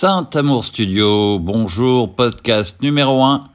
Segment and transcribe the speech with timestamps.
[0.00, 3.50] Saint-Amour Studio, bonjour, podcast numéro 1.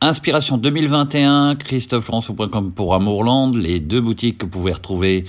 [0.00, 5.26] Inspiration 2021, christophelanceau.com pour Amourland, les deux boutiques que vous pouvez retrouver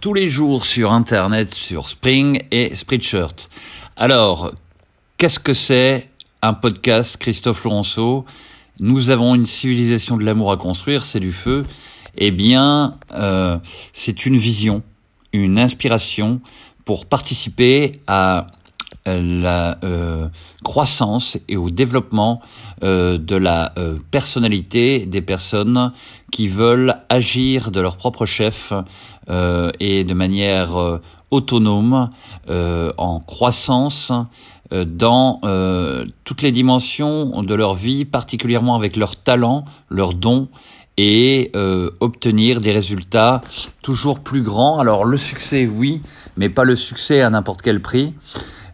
[0.00, 3.50] tous les jours sur Internet, sur Spring et Spreadshirt.
[3.98, 4.54] Alors,
[5.18, 6.08] qu'est-ce que c'est
[6.40, 8.24] un podcast Christophe Laurenceau
[8.80, 11.66] Nous avons une civilisation de l'amour à construire, c'est du feu.
[12.16, 13.58] Eh bien, euh,
[13.92, 14.82] c'est une vision,
[15.34, 16.40] une inspiration
[16.86, 18.46] pour participer à
[19.06, 20.28] la euh,
[20.62, 22.40] croissance et au développement
[22.82, 25.92] euh, de la euh, personnalité des personnes
[26.32, 28.72] qui veulent agir de leur propre chef
[29.80, 31.00] et de manière
[31.30, 32.10] autonome,
[32.48, 34.12] en croissance,
[34.72, 35.40] dans
[36.24, 40.48] toutes les dimensions de leur vie, particulièrement avec leurs talents, leurs dons
[40.96, 41.52] et
[42.00, 43.42] obtenir des résultats
[43.80, 44.80] toujours plus grands.
[44.80, 46.02] Alors le succès, oui,
[46.36, 48.12] mais pas le succès à n'importe quel prix.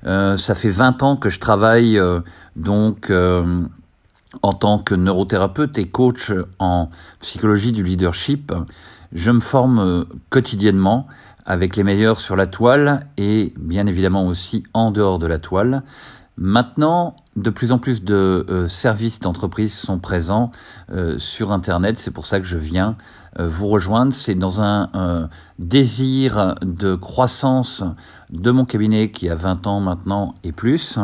[0.07, 2.21] Euh, ça fait 20 ans que je travaille euh,
[2.57, 3.63] donc euh,
[4.43, 8.53] en tant que neurothérapeute et coach en psychologie du leadership.
[9.13, 11.09] Je me forme quotidiennement
[11.45, 15.83] avec les meilleurs sur la toile et bien évidemment aussi en dehors de la toile.
[16.37, 20.53] Maintenant, de plus en plus de services d'entreprise sont présents
[21.17, 21.99] sur Internet.
[21.99, 22.97] C'est pour ça que je viens
[23.39, 24.13] vous rejoindre.
[24.13, 25.27] C'est dans un euh,
[25.59, 27.85] désir de croissance
[28.31, 30.99] de mon cabinet qui a 20 ans maintenant et plus.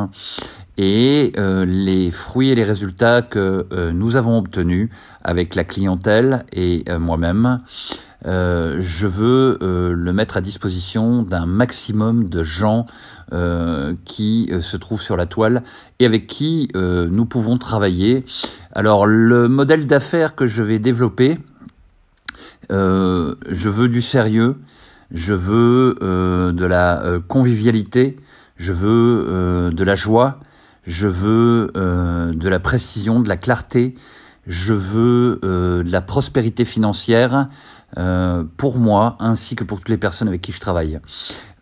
[0.79, 4.91] Et euh, les fruits et les résultats que nous avons obtenus
[5.25, 7.59] avec la clientèle et moi-même,
[8.25, 12.87] je veux le mettre à disposition d'un maximum de gens
[14.05, 15.63] qui se trouvent sur la toile
[15.99, 18.25] et avec qui nous pouvons travailler.
[18.73, 21.39] Alors le modèle d'affaires que je vais développer,
[22.70, 24.56] euh, je veux du sérieux,
[25.11, 28.17] je veux euh, de la euh, convivialité,
[28.56, 30.41] je veux de la joie,
[30.86, 33.95] je veux de la précision, de la clarté,
[34.47, 37.48] je veux de la prospérité financière
[38.57, 41.01] pour moi ainsi que pour toutes les personnes avec qui je travaille.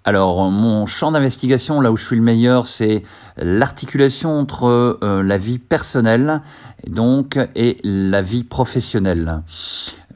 [0.06, 3.02] Alors, mon champ d'investigation, là où je suis le meilleur, c'est
[3.38, 6.42] l'articulation entre la vie personnelle
[6.86, 9.42] donc et la vie professionnelle.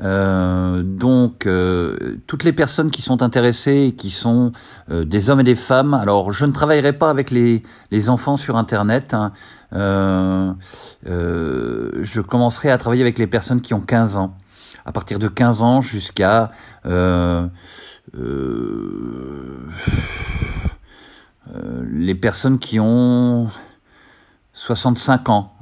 [0.00, 4.53] Euh, donc, euh, toutes les personnes qui sont intéressées, qui sont
[4.91, 8.37] euh, des hommes et des femmes, alors je ne travaillerai pas avec les, les enfants
[8.37, 9.15] sur Internet.
[9.15, 9.32] Hein.
[9.72, 14.37] je commencerai à travailler avec les personnes qui ont 15 ans.
[14.84, 16.50] À partir de 15 ans jusqu'à
[21.91, 23.50] les personnes qui ont
[24.52, 25.57] 65 ans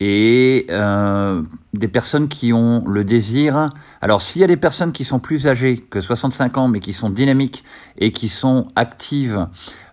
[0.00, 1.42] et euh,
[1.74, 3.68] des personnes qui ont le désir.
[4.00, 6.94] Alors s'il y a des personnes qui sont plus âgées que 65 ans mais qui
[6.94, 7.62] sont dynamiques
[7.98, 9.46] et qui sont actives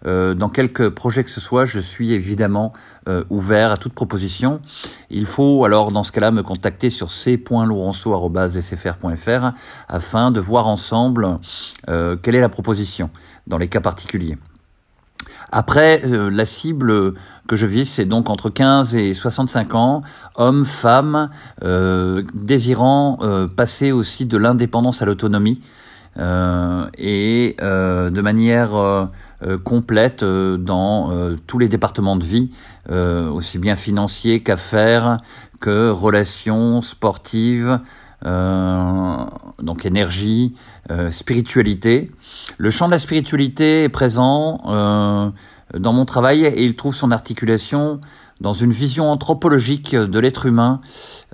[0.05, 2.71] euh, dans quelques projets que ce soit, je suis évidemment
[3.09, 4.61] euh, ouvert à toute proposition.
[5.09, 9.51] Il faut alors dans ce cas-là me contacter sur c.laurenceau.sfr.fr
[9.89, 11.39] afin de voir ensemble
[11.89, 13.09] euh, quelle est la proposition
[13.45, 14.37] dans les cas particuliers.
[15.51, 17.13] Après, euh, la cible
[17.47, 20.01] que je vise, c'est donc entre 15 et 65 ans,
[20.35, 21.29] hommes, femmes,
[21.63, 25.61] euh, désirant euh, passer aussi de l'indépendance à l'autonomie.
[26.97, 28.71] et de manière
[29.63, 31.11] complète dans
[31.45, 32.49] tous les départements de vie,
[32.89, 35.19] aussi bien financiers qu'affaires,
[35.61, 37.79] que relations sportives,
[38.25, 40.55] donc énergie,
[41.11, 42.09] spiritualité.
[42.57, 45.29] Le champ de la spiritualité est présent euh,
[45.73, 47.99] dans mon travail et il trouve son articulation
[48.41, 50.81] dans une vision anthropologique de l'être humain,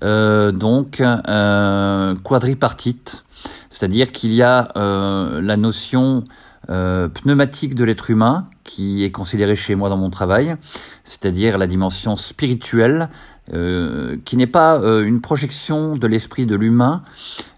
[0.04, 3.26] euh, donc euh, quadripartite,
[3.70, 6.24] c'est-à-dire qu'il y a euh, la notion
[6.66, 10.56] pneumatique de l'être humain qui est considérée chez moi dans mon travail,
[11.04, 13.10] c'est-à-dire la dimension spirituelle,
[13.52, 17.04] qui n'est pas une projection de l'esprit de l'humain,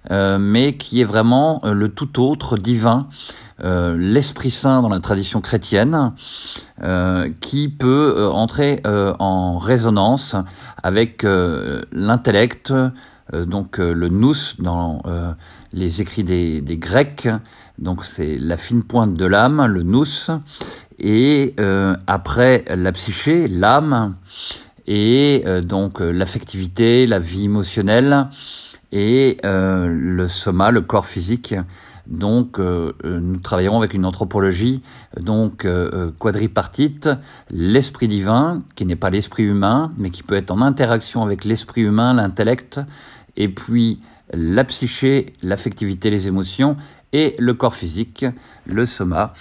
[0.10, 3.08] mais qui est vraiment le tout autre divin
[3.64, 6.12] euh, l'Esprit Saint dans la tradition chrétienne,
[6.84, 10.36] euh, qui peut euh, entrer en résonance
[10.84, 12.74] avec l'intellect,
[13.34, 15.02] donc le nous dans
[15.74, 17.28] les écrits des, des Grecs,
[17.80, 20.06] donc c'est la fine pointe de l'âme, le nous,
[21.00, 21.56] et
[22.06, 24.16] après la psyché, l'âme,
[24.86, 28.28] et donc l'affectivité, la vie émotionnelle,
[28.92, 31.56] et le soma, le corps physique,
[32.08, 34.82] donc, euh, euh, nous travaillerons avec une anthropologie
[35.20, 37.10] donc euh, quadripartite,
[37.50, 41.82] l'esprit divin, qui n'est pas l'esprit humain, mais qui peut être en interaction avec l'esprit
[41.82, 42.80] humain, l'intellect,
[43.38, 44.02] et puis
[44.34, 46.78] la psyché, l'affectivité, les émotions,
[47.14, 48.26] et le corps physique,
[48.66, 49.34] le soma.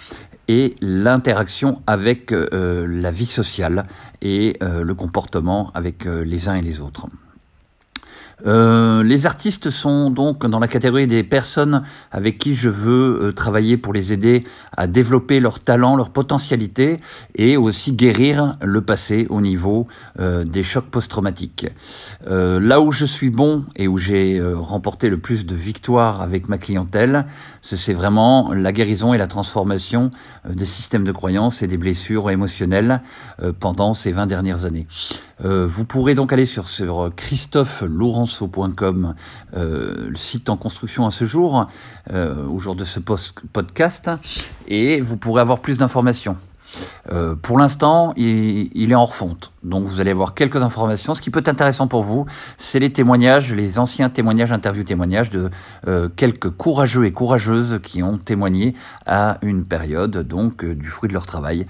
[0.47, 3.87] et l'interaction avec la vie sociale
[4.21, 7.09] et le comportement avec les uns et les autres.
[8.47, 13.33] Euh, les artistes sont donc dans la catégorie des personnes avec qui je veux euh,
[13.33, 14.45] travailler pour les aider
[14.77, 16.99] à développer leur talent, leur potentialité
[17.37, 19.87] et aussi guérir le passé au niveau
[20.19, 21.69] euh, des chocs post-traumatiques.
[22.27, 26.59] là où je suis bon et où j'ai remporté le plus de victoires avec ma
[26.59, 27.27] clientèle,
[27.63, 30.11] c'est vraiment la guérison et la transformation
[30.49, 33.01] des systèmes de croyances et des blessures émotionnelles
[33.61, 34.87] pendant ces 20 dernières années.
[35.43, 38.24] vous pourrez donc aller sur, sur Christophe Laurent
[39.57, 41.67] euh, le site en construction à ce jour,
[42.13, 44.11] euh, au jour de ce podcast,
[44.69, 46.37] et vous pourrez avoir plus d'informations.
[47.13, 49.53] Euh, pour l'instant, il, est en refonte.
[49.63, 51.15] Donc vous allez avoir quelques informations.
[51.15, 52.27] Ce qui peut être intéressant pour vous,
[52.59, 55.51] c'est les témoignages, les anciens témoignages, interviews témoignages de
[56.17, 58.75] quelques courageux et courageuses qui ont témoigné
[59.07, 61.69] à une période donc du fruit de leur travail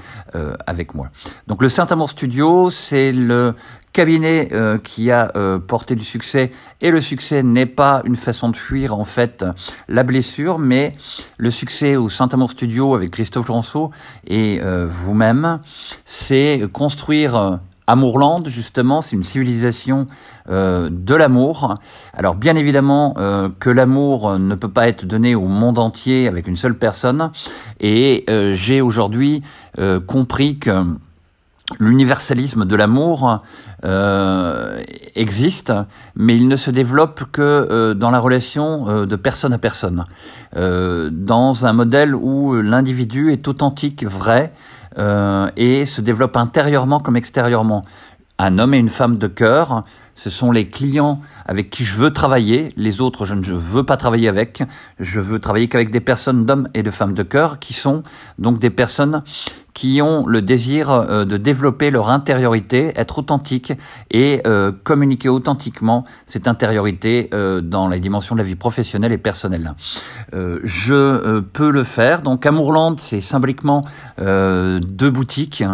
[0.67, 1.09] avec moi.
[1.49, 3.55] Donc le Saint-Amour Studio, c'est le
[3.94, 6.50] cabinet euh, qui a euh, porté du succès
[6.82, 9.46] et le succès n'est pas une façon de fuir en fait
[9.88, 10.96] la blessure mais
[11.38, 13.91] le succès au Saint-Amour Studio avec Christophe Lanceau
[14.26, 15.61] et euh, vous-même
[16.05, 20.06] c'est construire Amourland, justement, c'est une civilisation
[20.49, 21.75] de l'amour.
[22.14, 23.12] Alors bien évidemment
[23.61, 27.31] que l'amour ne peut pas être donné au monde entier avec une seule personne.
[27.81, 28.25] Et
[28.55, 29.43] j'ai aujourd'hui
[30.06, 30.82] compris que
[31.79, 33.43] l'universalisme de l'amour
[33.85, 34.82] euh,
[35.15, 35.73] existe,
[36.17, 40.05] mais il ne se développe que euh, dans la relation euh, de personne à personne,
[40.55, 44.53] dans un modèle où l'individu est authentique, vrai,
[45.56, 47.82] et se développe intérieurement comme extérieurement.
[48.38, 49.82] Un homme et une femme de cœur,
[50.15, 52.70] ce sont les clients avec qui je veux travailler.
[52.76, 54.62] Les autres, je ne veux pas travailler avec.
[54.99, 58.02] Je veux travailler qu'avec des personnes d'hommes et de femmes de cœur qui sont
[58.38, 59.23] donc des personnes
[59.75, 63.73] qui ont le désir euh, de développer leur intériorité, être authentique
[64.11, 69.19] et euh, communiquer authentiquement cette intériorité euh, dans les dimensions de la vie professionnelle et
[69.19, 69.75] personnelle.
[70.32, 72.23] je peux le faire.
[72.23, 73.82] Donc Amourland, c'est symboliquement
[74.19, 75.64] deux boutiques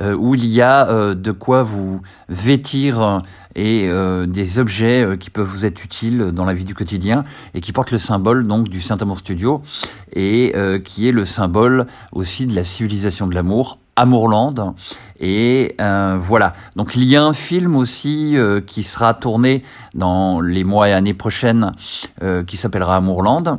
[0.00, 3.22] où il y a de quoi vous vêtir
[3.54, 3.90] et
[4.26, 7.22] des objets qui peuvent vous être utiles dans la vie du quotidien
[7.54, 9.62] et qui portent le symbole donc du Saint Amour Studio
[10.12, 14.74] et euh, qui est le symbole aussi de la civilisation de l'amour, Amourland.
[15.20, 16.54] Et voilà.
[16.74, 18.36] Donc il y a un film aussi
[18.66, 19.62] qui sera tourné
[19.94, 21.72] dans les mois et années prochaines
[22.46, 23.58] qui s'appellera Amourland.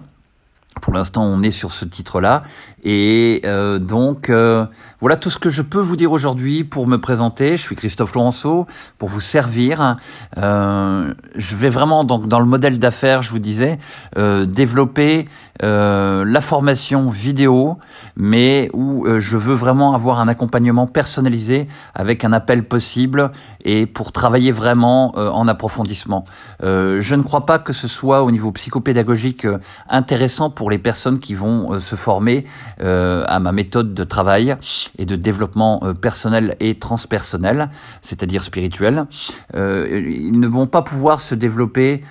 [0.80, 2.44] Pour l'instant, on est sur ce titre-là.
[2.84, 4.66] Et euh, donc, euh,
[5.00, 7.58] voilà tout ce que je peux vous dire aujourd'hui pour me présenter.
[7.58, 8.68] Je suis Christophe Laurenceau,
[8.98, 9.98] pour vous servir.
[10.38, 13.80] Euh, je vais vraiment, donc, dans le modèle d'affaires, je vous disais,
[14.16, 15.28] développer
[15.62, 17.78] la formation vidéo,
[18.16, 23.32] mais où je veux vraiment avoir un accompagnement personnalisé avec un appel possible
[23.64, 26.26] et pour travailler vraiment en approfondissement.
[26.62, 29.46] je ne crois pas que ce soit au niveau psychopédagogique
[29.88, 34.56] intéressant pour les personnes qui vont se former euh, à ma méthode de travail
[34.98, 37.70] et de développement euh, personnel et transpersonnel,
[38.02, 39.06] c'est-à-dire spirituel.
[39.56, 42.04] Euh, ils ne vont pas pouvoir se développer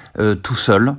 [0.43, 0.95] tout seuls.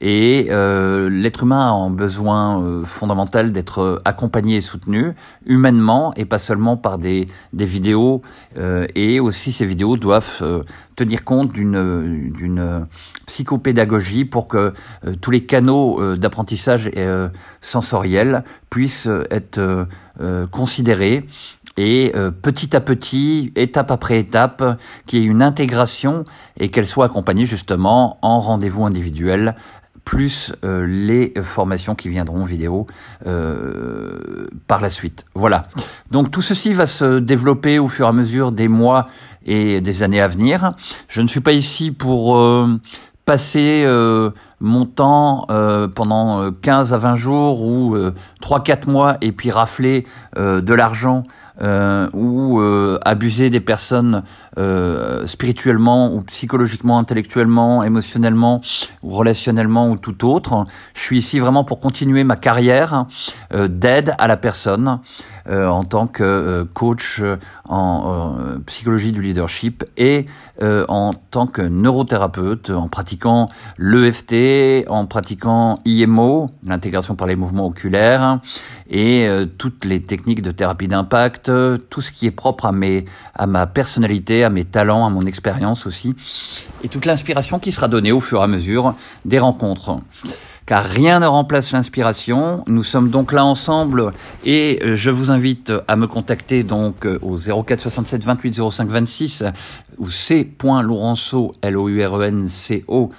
[0.00, 5.12] Et euh, l'être humain a un besoin euh, fondamental d'être accompagné et soutenu
[5.46, 8.22] humainement et pas seulement par des, des vidéos.
[8.58, 10.64] Euh, et aussi ces vidéos doivent
[10.96, 12.86] tenir compte d'une d'une
[13.26, 14.74] psychopédagogie pour que
[15.20, 16.90] tous les canaux d'apprentissage
[17.60, 19.86] sensoriel puissent être
[20.50, 21.26] considérés
[21.76, 26.24] et petit à petit, étape après étape, qu'il y ait une intégration
[26.58, 29.56] et qu'elle soit accompagnée justement en rendez-vous individuel
[30.04, 32.86] plus euh, les formations qui viendront vidéo
[33.26, 35.24] euh, par la suite.
[35.34, 35.68] Voilà.
[36.10, 39.08] Donc tout ceci va se développer au fur et à mesure des mois
[39.46, 40.74] et des années à venir.
[41.08, 42.80] Je ne suis pas ici pour euh,
[43.24, 43.86] passer
[44.60, 45.46] mon temps
[45.94, 47.96] pendant 15 à 20 jours ou
[48.42, 50.06] 3-4 mois et puis rafler
[50.36, 51.22] de l'argent
[51.60, 54.24] euh, ou euh, abuser des personnes
[54.58, 58.60] euh, spirituellement ou psychologiquement, intellectuellement, émotionnellement
[59.02, 60.64] ou relationnellement ou tout autre.
[60.94, 63.06] Je suis ici vraiment pour continuer ma carrière
[63.52, 65.00] d'aide à la personne
[65.46, 67.36] euh, en tant que euh, coach euh,
[67.68, 68.34] en
[68.64, 70.26] psychologie du leadership et
[70.60, 78.40] en tant que neurothérapeute en pratiquant l'EFT, en pratiquant IMO, l'intégration par les mouvements oculaires
[78.90, 83.46] et toutes les techniques de thérapie d'impact, tout ce qui est propre à mes à
[83.46, 86.14] ma personnalité, à mes talents, à mon expérience aussi
[86.84, 89.96] et toute l'inspiration qui sera donnée au fur et à mesure des rencontres.
[90.66, 92.64] Car rien ne remplace l'inspiration.
[92.66, 94.12] Nous sommes donc là ensemble
[94.44, 98.88] et euh, je vous invite à me contacter donc euh, au 04 67 28 05
[98.88, 99.44] 26
[99.98, 103.10] ou c.laurenceau, l o u r e n c o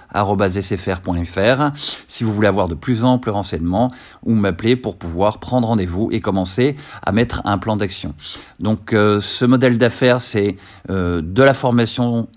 [2.08, 3.90] si vous voulez avoir de plus amples renseignements
[4.24, 8.14] ou m'appeler pour pouvoir prendre rendez-vous et commencer à mettre un plan d'action.
[8.60, 10.58] Donc euh, ce modèle d'affaires c'est
[10.90, 12.28] de la formation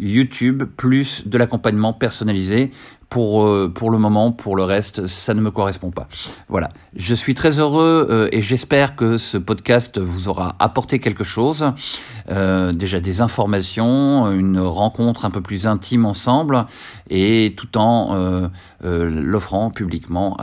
[0.00, 2.72] YouTube plus de l'accompagnement personnalisé
[3.10, 6.08] pour, euh, pour le moment, pour le reste, ça ne me correspond pas.
[6.48, 6.70] Voilà.
[6.94, 11.72] Je suis très heureux euh, et j'espère que ce podcast vous aura apporté quelque chose.
[12.30, 16.66] Euh, déjà des informations, une rencontre un peu plus intime ensemble
[17.10, 18.48] et tout en
[18.82, 20.36] l'offrant publiquement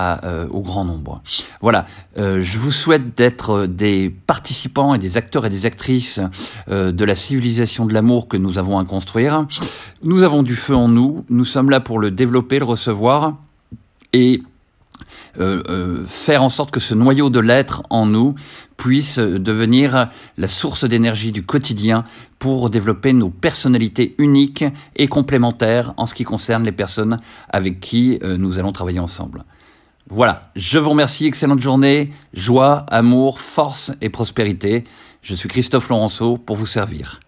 [0.51, 1.21] au grand nombre.
[1.61, 1.85] Voilà.
[2.17, 6.19] je vous souhaite d'être des participants et des acteurs et des actrices
[6.67, 9.47] de la civilisation de l'amour que nous avons à construire.
[10.03, 11.23] Nous avons du feu en nous.
[11.29, 13.37] Nous sommes là pour le développer le recevoir
[14.13, 14.41] et
[15.39, 18.33] euh, euh, faire en sorte que ce noyau de l'être en nous
[18.75, 22.03] puisse devenir la source d'énergie du quotidien
[22.39, 28.19] pour développer nos personnalités uniques et complémentaires en ce qui concerne les personnes avec qui
[28.23, 29.43] euh, nous allons travailler ensemble.
[30.09, 34.85] Voilà, je vous remercie, excellente journée, joie, amour, force et prospérité.
[35.21, 37.19] Je suis Christophe Laurenceau pour vous servir.